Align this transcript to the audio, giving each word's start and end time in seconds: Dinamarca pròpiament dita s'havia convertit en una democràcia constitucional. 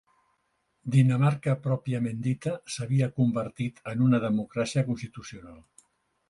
Dinamarca 0.93 1.53
pròpiament 1.65 2.23
dita 2.29 2.53
s'havia 2.77 3.11
convertit 3.21 3.83
en 3.93 4.03
una 4.07 4.23
democràcia 4.25 4.87
constitucional. 4.89 5.63